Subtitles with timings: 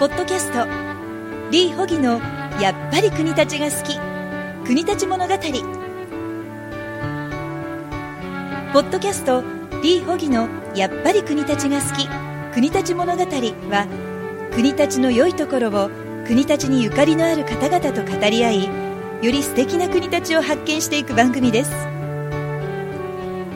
[0.00, 0.66] ポッドキャスト。
[1.50, 2.22] リー・ホギの
[2.58, 4.00] 「やっぱり国立が好き。
[4.64, 5.34] 国立物語」
[8.72, 9.44] ポッドキャスト
[9.82, 12.08] リー・ホギの「やっぱり国立が好き。
[12.54, 13.86] 国立物語」は
[14.54, 15.90] 国立の良いところを
[16.26, 18.70] 国立にゆかりのある方々と語り合いよ
[19.30, 21.72] り素敵な国立を発見していく番組です。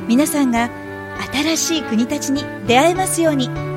[0.06, 0.68] 皆さんが
[1.32, 3.73] 新しい国立に出会えますように。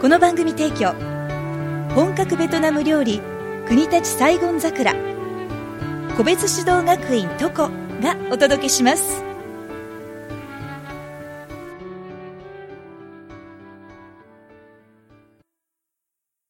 [0.00, 0.92] この番組提供
[1.92, 3.20] 本格ベトナム料理
[3.66, 4.94] 国立サイゴン桜。
[6.16, 7.68] 個別指導学院トコ
[8.00, 9.24] がお届けします。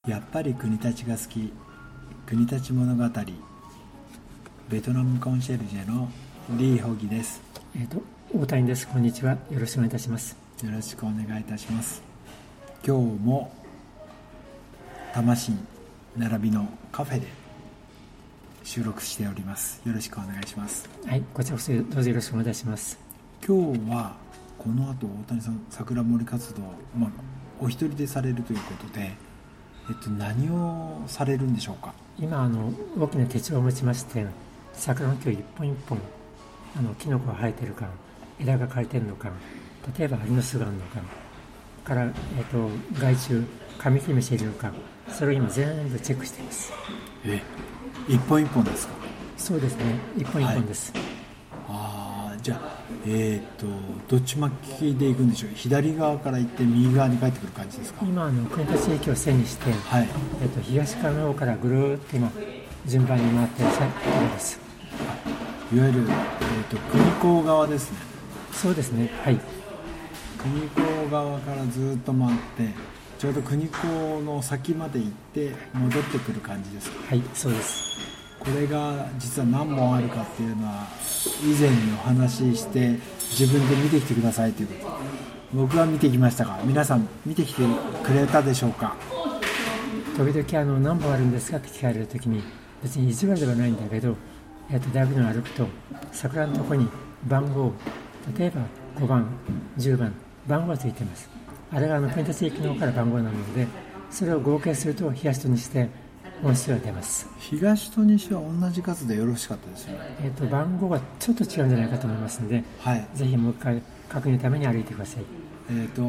[0.07, 1.51] やっぱり国立が好き。
[2.27, 3.21] 国立物語。
[4.69, 6.11] ベトナムコンシェルジェの
[6.51, 7.41] リー・ホギです。
[7.75, 8.03] えっ、と
[8.35, 8.87] 大谷です。
[8.87, 9.39] こんにちは。
[9.51, 10.49] よろしくお願いいたします。
[10.65, 12.08] よろしくお願いいたします
[12.87, 13.53] 今日も
[15.13, 15.53] 魂
[16.17, 17.27] 並びのカフェで
[18.65, 19.83] 収録しております。
[19.85, 20.89] よろしくお願いします。
[21.07, 22.99] はいこちらこそどうぞよろしくお願いします。
[23.47, 24.17] 今日は
[24.59, 26.63] この後大谷さん桜森活動、
[26.97, 27.11] まあ、
[27.61, 29.13] お一人でされるということで、
[29.89, 31.93] えっと、何をされるんでしょうか？
[32.19, 34.27] 今あの大きな手帳を持ちまして
[34.73, 35.99] 桜の木を一本一本
[36.77, 37.89] あのキノコが生えてるか
[38.41, 39.31] 枝が枯れてるのか
[39.99, 41.01] 例えばアリの巣があるのか
[41.89, 42.13] から、えっ
[42.45, 42.69] と
[43.01, 43.43] 害虫
[43.79, 44.71] カミキリムシいるのか
[45.09, 46.73] それを今全部チェックしています。
[47.25, 47.41] え
[48.09, 48.95] 一本一本ですか？
[49.37, 49.85] そうですね。
[50.17, 50.93] 一本一本です、
[51.69, 53.67] ああじゃあえっ、と
[54.09, 55.51] どっち巻きで行くんでしょう？
[55.55, 58.05] 左側から行って右側に帰ってくる感じですか？
[58.05, 60.09] 今あの国立駅を線にして、はい。
[60.43, 62.31] えっと東側の方からぐるーっと今
[62.87, 63.85] 順番に回っているとこ
[64.23, 64.61] ろです。
[65.73, 67.99] いわゆる、えー、と国港側ですね。
[68.53, 69.11] そうですね。
[69.23, 69.41] はい
[70.49, 72.75] 国港側からずっと回って
[73.19, 77.09] ちょうど国港の先まで行って戻ってくる感じですか？
[77.09, 77.99] はいそうです。
[78.39, 80.87] これが実は何本あるかっていうのは
[81.43, 84.99] 以前にお話しして自分で見てきてくださいということ。
[85.53, 87.63] 僕は見てきましたが皆さん見てきて
[88.03, 88.97] くれたでしょうか？
[90.17, 92.43] 時々あの何本あるんですかって聞かれるときに
[92.83, 94.17] 別に意地悪ではないんだけど、
[94.71, 95.67] えっと大学の歩くと
[96.13, 96.89] 桜のとこに
[97.27, 97.73] 番号
[98.39, 98.63] 例えば
[98.97, 99.27] 5番
[99.79, 100.15] 10番
[100.49, 101.29] 番号がついてます。
[101.71, 103.67] あれがあの国立駅の方から番号なので
[104.11, 105.91] それを合計すると東と西で
[106.43, 110.17] 本数が出ます、東と西は同じ数でよろしかったですよね。
[110.25, 113.07] えっと番号がちょっと違うんじゃないかと思いますのではい。
[113.15, 115.25] ぜひもう一回確認のために歩いてください。
[115.71, 116.03] えっ、と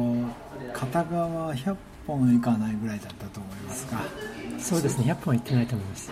[0.72, 1.76] 片側100
[2.06, 4.00] 本いかないぐらいだったと思いますが。
[4.58, 5.12] そうですね。
[5.12, 6.10] 100本いってないと思います。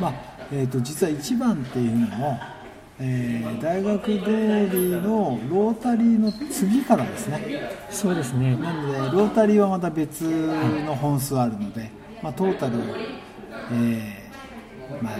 [0.00, 0.14] まあ
[0.52, 2.38] えー、と実は1番っていうのも、
[3.00, 4.20] えー大学通り
[4.90, 7.40] のロータリーの次からですね。
[7.90, 8.56] そうですね。
[8.56, 11.90] なのでロータリーはまた別の本数あるので、
[12.22, 12.74] まあ、トータル、
[13.72, 15.14] えーまあ、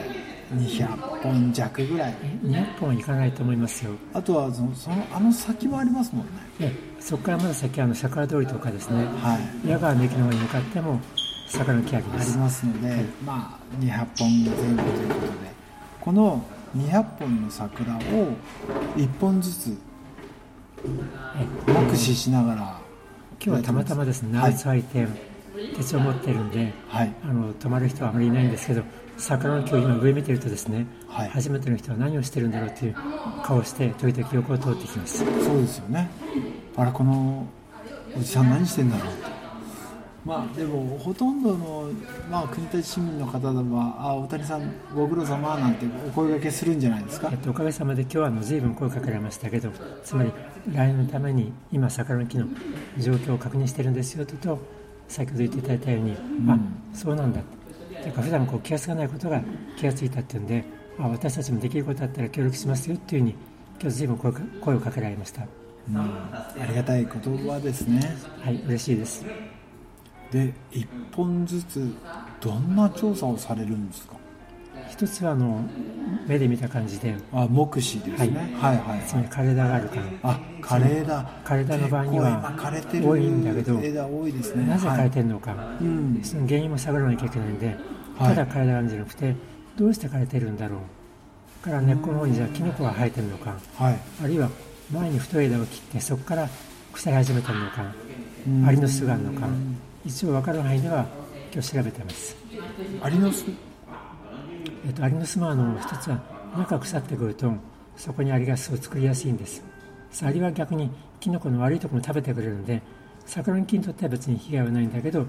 [0.54, 0.86] 200
[1.22, 2.14] 本弱ぐらい。
[2.42, 3.92] 200本はいかないと思いますよ。
[4.12, 6.32] あとはそのそのあの先もありますもんね。
[6.58, 9.04] でそこからまだ先はあの桜通りとかですね。
[9.04, 9.68] はい。
[9.68, 11.00] 矢川の駅の方に向かっても
[11.48, 15.54] 桜の木ありまありすますので、まあ、200本前後ということで。
[16.00, 16.44] この
[16.76, 18.00] 200本の桜を
[18.96, 19.76] 1本ずつ
[20.86, 21.46] え
[21.90, 22.80] 目視しながら
[23.44, 24.52] 今日はたまたまですねはい。
[24.52, 25.08] 長津開店
[25.76, 27.14] 手帳を持ってるんではい。
[27.22, 28.82] あの泊まる人はあまりいないんですけど
[29.16, 31.28] 桜の木を今上見てるとですね、はい。
[31.28, 32.96] 初めての人は何をしてるんだろうという
[33.44, 35.18] 顔をして時々横を通ってきます。
[35.18, 36.10] そうですよね。
[36.76, 37.46] あれこの
[38.16, 39.33] おじさん何してんだろうと
[40.24, 41.90] まあでもほとんどの、
[42.30, 47.28] まあ、国立市民の方はあ大谷さんご苦労様なんてお声掛けするんじゃないですか？
[47.30, 49.70] えっと、おかげさまで今日はあの随分声かけられましたけど
[50.02, 50.32] つまり
[50.72, 52.46] 来年のために今桜の木の
[52.98, 54.58] 状況を確認してるんですよとと
[55.08, 56.16] 先ほど言っていただいたように、
[56.48, 56.58] あ
[56.94, 57.40] そうなんだ。
[58.02, 59.42] というか普段こう気が付かないことが
[59.76, 60.64] 気が付いたっていうんで
[60.98, 63.34] あ私たちもできることだったら協力しますよっていうふうに
[63.80, 65.42] 今日随分声か声をかけられました。
[65.42, 65.98] うん。
[65.98, 67.12] ありがたい言
[67.46, 68.00] 葉ですね。
[68.40, 69.26] はい嬉しいです
[70.34, 71.94] で1本ずつ
[72.40, 74.14] どんな調査をされるんですか？
[74.90, 75.60] 一つはあの
[76.26, 77.14] 目で見た感じで。
[77.32, 79.94] あ目視ですね、はい、はいはいつまり枯れ枝があるか
[80.24, 84.66] あ枯れ枝枯れ枝の場合には結構今枯れてる多いんだけど枝多いですね。
[84.66, 86.20] なぜ枯れてる、るのか、はいうん。
[86.24, 87.76] その原因も探らなきゃいけないんで、はい。
[88.34, 89.36] ただ枯れた感じじゃなくて
[89.76, 90.78] どうして枯れてるんだろ
[91.62, 91.64] う。
[91.64, 93.56] から根っこの方にじゃあキノコが生えてるのか。
[93.76, 93.98] はい。
[94.22, 94.50] あるいは
[94.92, 96.48] 前に太い枝を切ってそこから
[96.92, 97.84] 腐り始めてるのか。
[98.46, 98.66] うん。
[98.66, 99.46] アリの巣があるのか
[100.04, 101.06] 一応分かる範囲では
[101.52, 102.36] 今日調べてます、
[103.00, 103.46] アリの巣
[104.86, 106.20] えっと、アリの巣もあの一つは
[106.58, 107.52] 中腐ってくると
[107.96, 109.62] そこにアリが巣を作りやすいんです。
[110.22, 110.90] アリは逆に
[111.20, 112.80] キノコの悪いところも食べてくれるんで
[113.26, 115.26] 桜の木にとっては別に被害はないんだけど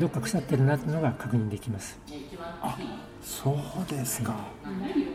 [0.00, 1.98] どっか腐ってるなというのが確認できます。
[2.62, 2.76] あ
[3.22, 4.34] そうですか、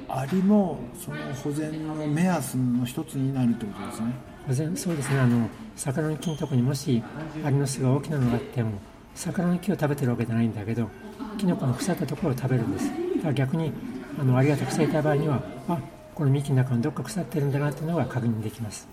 [0.07, 4.13] アリもその保全の目安の一つになるということですね。
[4.47, 5.19] 保全そうですね。
[5.19, 7.03] あの桜の木のとこにもし
[7.43, 8.71] アリの巣が大きなのがあっても
[9.15, 10.89] 桜の木を食べてるわけじゃないんだけど
[11.37, 12.89] キノコの腐ったところを食べるんです。
[13.17, 13.71] だから逆に
[14.19, 15.79] あのアリがたくさんいた場合にはあ
[16.15, 18.87] この幹の中にどっか腐ってるんだなというのが確認できます。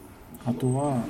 [0.45, 1.03] あとは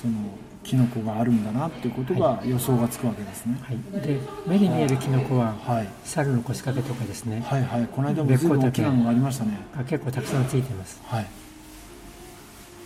[0.00, 0.14] その
[0.62, 7.42] キノコがあるんだなっていうことが予想がつくわけですね、はい、で目に見えるキノコは、はい、猿の腰掛けとかですね。
[7.46, 7.88] はいはい。
[7.90, 9.58] この間もずいぶん大きなのがありましたね。
[9.76, 11.00] が結構たくさんついています。
[11.04, 11.26] はい。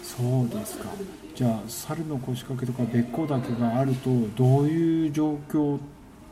[0.03, 0.91] そうですか
[1.35, 5.79] じゃあ猿の腰掛けとかべっ甲だけがあるとどういう状況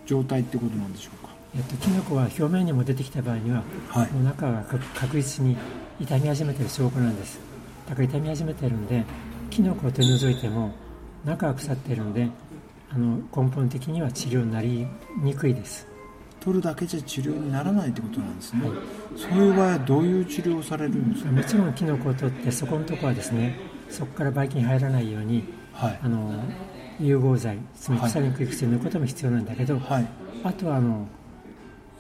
[0.07, 1.33] 状態ってことなんでしょうか？
[1.57, 4.13] えっと、キノコは表面にも出てきた場合には、はい。
[4.13, 5.57] もう中が確確実に
[5.99, 7.39] 傷み始めてる証拠なんです。
[7.89, 9.05] だから傷み始めてるんで
[9.51, 10.73] キノコを取り除いても
[11.25, 12.29] 中が腐ってるんで
[12.91, 14.87] あの根本的には治療になり
[15.19, 15.87] にくいです。
[16.41, 18.63] 取るだけじゃ治療にならないってことなんですね、
[19.17, 21.31] そういう場合はどういう治療をされるんですか？
[21.31, 23.59] もちろんキノコを取ってそこのとこはですね
[23.93, 26.01] そこからばい菌入らないようにはい。
[26.03, 26.33] あの
[27.01, 30.07] 融合剤つまり腐りにくい薬を塗ることも必要なんだけど、はい。
[30.45, 31.07] あとはあの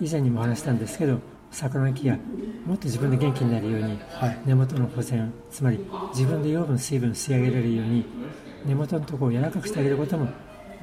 [0.01, 1.19] 以前にも話したんですけど
[1.51, 2.17] 桜の木が
[2.67, 4.39] もっと自分で元気になるようにはい。
[4.47, 5.79] 根元の保全つまり
[6.15, 8.05] 自分で養分水分を吸い上げられるように
[8.65, 10.29] 根元のところを柔らかくしてあげることも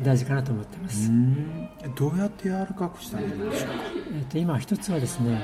[0.02, 1.70] 大事かなと思っていまうす、ん。
[1.96, 3.74] どうやって柔らかくしてあげるんでしょうか？
[4.18, 5.42] えっと今一つはですね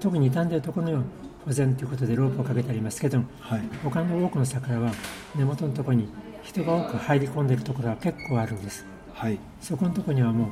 [0.00, 1.02] 特に傷んでいるところの
[1.48, 3.62] 保全ということでロープをかけてありますけどはい。
[3.82, 4.92] 他の多くの桜は
[5.34, 6.08] 根元のところに
[6.42, 8.84] 人が多く入り込んでいるところが結構あるんです。
[9.14, 9.38] はい。
[9.60, 10.48] そこのところにはもう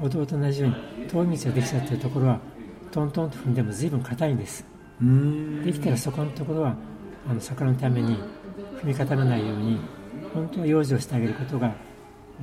[0.00, 0.70] 歩道と同じよう
[1.02, 2.40] に通り道ができちゃっているところは
[2.90, 4.64] トントンと踏んでも随分硬いんです。
[5.02, 5.62] うん。
[5.64, 6.74] できたらそこのところは
[7.28, 8.16] あの桜のために
[8.82, 9.78] 踏み固めないように
[10.32, 11.74] 本当は養生してあげることが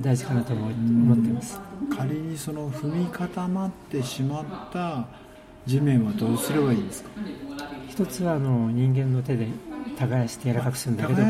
[0.00, 0.68] 大事かなと思
[1.14, 1.58] っています。
[1.96, 5.06] 仮にその踏み固まってしまった
[5.66, 7.10] 地面はどうすればいいんですか？
[7.88, 9.48] 一つはあの人間の手で
[9.98, 11.22] 耕して柔らかくするんだけど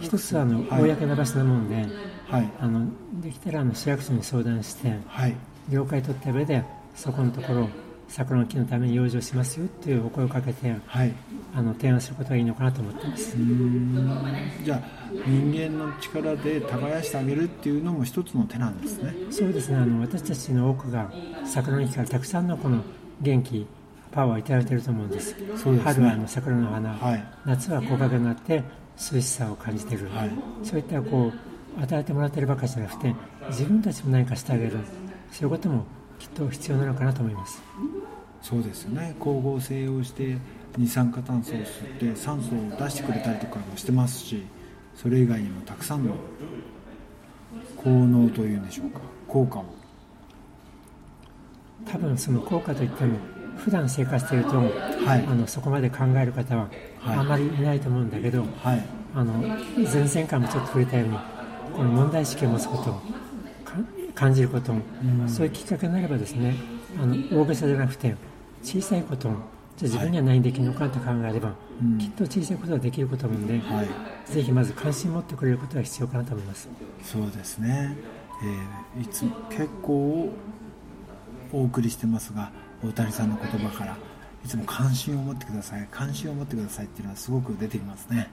[0.00, 0.90] 一つはあの、はい。
[0.90, 1.86] 公な場所なもんで
[2.26, 2.50] はい。
[2.60, 2.86] あの
[3.20, 5.34] できたらあの市役所に相談してはい。
[5.68, 6.62] 了解取った上で
[6.94, 7.68] そこのところを
[8.08, 11.12] 桜の木のために養生しますよというお声をかけてはい。
[11.54, 13.36] あの提案することがいいのかなと思っています。
[14.64, 14.80] じゃあ
[15.26, 19.14] 人間の力で耕してあげるっていうのも一つの手なんですね。
[19.30, 19.76] そうですね。
[19.76, 21.10] あの私たちの多くが
[21.44, 22.82] 桜の木からたくさんのこの
[23.20, 23.66] 元気
[24.12, 25.34] パワーをいただいていると思うんです。
[25.38, 25.80] ね。
[25.82, 27.24] 春はあの桜の花、はい。
[27.44, 28.62] 夏は木陰になって
[29.12, 30.30] 涼しさを感じている、はい。
[30.64, 31.32] そういったこ
[31.78, 33.14] う与えてもらっているばかりじゃなくて
[33.48, 34.78] 自分たちも何かしてあげる。
[35.30, 35.84] そういうことも
[36.18, 37.62] きっと必要なのかなと思います。
[38.42, 39.14] そうですよね。
[39.18, 40.36] 光合成をして
[40.76, 44.46] 二酸化炭素を吸って酸素を出してくれたりとかもしてますし
[44.94, 46.14] それ以外にもたくさんの
[47.76, 49.00] 効能というんでしょうか。
[49.26, 49.64] 効果を。
[51.90, 53.18] 多分その効果といっても
[53.64, 54.62] 普段生活していると、は
[55.16, 55.26] い。
[55.26, 56.68] あのそこまで考える方は
[56.98, 57.18] はい。
[57.18, 58.84] あまりいないと思うんだけど、はい。
[59.14, 61.18] あの前々回もちょっと触れたように
[61.74, 62.92] この問題意識を持つこと
[63.64, 63.76] か
[64.14, 64.82] 感じることも、
[65.28, 66.54] そういうきっかけになればですね
[67.00, 68.14] あの大げさじゃなくて
[68.62, 69.36] 小さいことも
[69.76, 71.98] じゃあ自分には何できるのかと考えれば、うん。
[71.98, 73.88] きっと小さいことができることなので、はい。
[74.30, 76.68] ぜひまず関心を持ってくれることが必要かなと思います。
[77.02, 77.96] そうですね、
[78.42, 80.32] えーいつも結構
[81.52, 82.50] お送りしてますが
[82.82, 83.96] 大谷さんの言葉から
[84.44, 88.30] いつも関心を持ってください関心を持ってくださいっていうのはすごく出てきますね。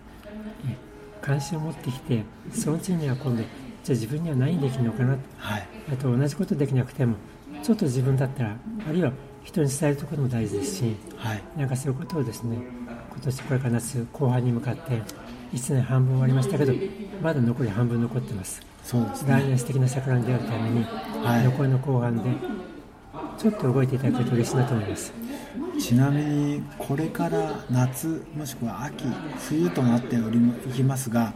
[1.21, 2.23] 関心を持ってきて
[2.53, 5.17] その次には今度じゃあ自分には何できるのかな？
[5.37, 5.67] はい。
[5.91, 7.15] あと同じことできなくても
[7.63, 8.55] ちょっと自分だったら
[8.87, 9.11] あるいは
[9.43, 11.43] 人に伝えることも大事ですしはい。
[11.57, 12.57] なんかそういうことをですね
[13.11, 15.01] 今年これから夏後半に向かって
[15.53, 16.73] 1年半分終わりましたけど
[17.21, 18.61] まだ残り半分残ってます。
[18.83, 20.85] そうです来ね年素敵な桜に出会うために、
[21.23, 21.43] はい。
[21.43, 22.29] 残りの後半で
[23.37, 25.13] ちょっと動いていただけると嬉しいなと思います。
[25.79, 29.05] ちなみにこれから夏もしくは秋
[29.47, 31.33] 冬となっておりいきますが、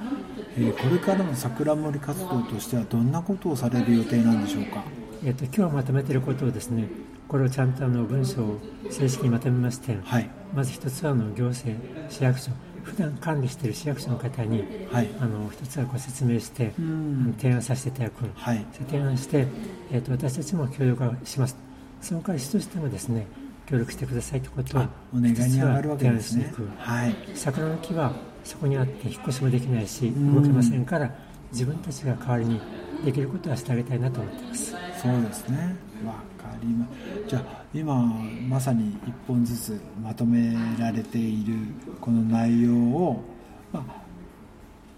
[0.58, 4.84] えーこれからの桜森活動としてはどんなことをされる予定なんでしょうか？
[5.24, 6.90] えっと今日まとめていることをですね
[7.28, 10.30] これをちゃんとあの文章を正式にまとめまして、はい。
[10.54, 11.80] まず一つはあの行政
[12.10, 12.52] 市役所
[12.84, 15.10] 普段管理している市役所の方にはい。
[15.22, 17.36] あの一つはご説明して、ん。
[17.38, 18.66] 提案させていただく、はい。
[18.90, 19.46] 提案して、
[19.92, 21.56] えー、と私たちも協力します
[22.02, 23.28] その代わり市としてもですね
[23.68, 26.54] 協力してくださいということをあお願いに上がるわけですね。
[26.78, 27.16] はい。
[27.34, 28.12] 桜の木は
[28.44, 30.36] そこにあって引っ越しもできないしん。
[30.36, 31.10] 動けませんから
[31.52, 32.60] 自分たちが代わりに
[33.06, 34.72] できることはしてあげたいなと思っています。
[35.02, 35.76] そうですね。
[36.06, 36.88] わかりま
[37.28, 38.04] じゃあ今
[38.48, 41.54] まさに一本ずつまとめられている
[42.00, 43.24] この内容を、
[43.72, 44.01] まあ、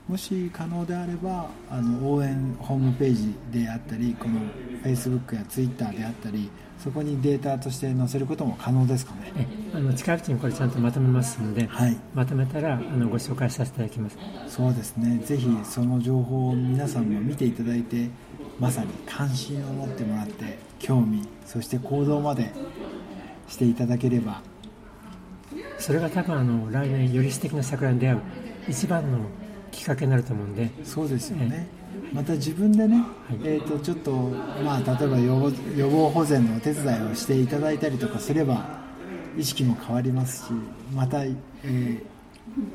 [0.08, 4.40] もし可能であればあの応援ホームページであったりこの
[4.84, 9.32] Facebook や Twitter であったりそこにデータとして載せることも可能ですかね。
[9.38, 11.98] えあの近いうちにこれちゃんとまとめますので、はい。
[12.14, 14.18] まとめたらあのご紹介させていただきます。
[14.50, 15.20] そうですね。
[15.20, 18.10] ぜひその情報を皆さんも見ていただいて
[18.60, 22.52] まさに関心を持ってもらって興味そして行動まで
[23.48, 24.42] していただければ。
[25.78, 28.22] それが多分あの来年より素敵な桜に出会う
[28.68, 29.20] 一番の
[29.74, 30.70] きっかけになると思うんで。
[30.86, 31.68] そうですよね、
[32.14, 33.04] また自分でね、
[33.44, 34.12] えー、とちょっと、
[34.64, 38.80] まあ、例えば予防予防保全のお手伝いをしていただいたりとかすれば
[39.38, 40.54] 意識も変わりますし
[40.94, 42.02] また、えー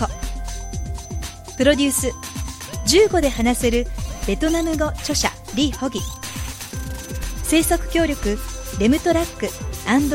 [1.56, 2.12] プロデュース
[2.90, 3.86] 15で話せる
[4.26, 6.00] ベトナム語著者リー・ホギ。
[7.44, 8.40] 制作協力
[8.80, 9.46] レムトラック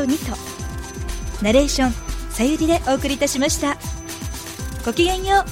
[0.05, 0.35] ニト。
[1.41, 1.93] ナレーション
[2.31, 3.77] さゆりでお送りいたしました。
[4.85, 5.45] ごきげんよ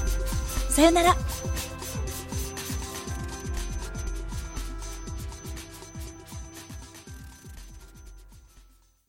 [0.70, 0.72] う。
[0.72, 1.16] さよなら。